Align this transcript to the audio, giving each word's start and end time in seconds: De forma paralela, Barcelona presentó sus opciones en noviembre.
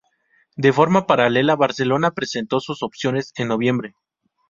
De 0.55 0.73
forma 0.73 1.05
paralela, 1.05 1.55
Barcelona 1.55 2.09
presentó 2.09 2.59
sus 2.59 2.81
opciones 2.81 3.33
en 3.37 3.49
noviembre. 3.49 3.93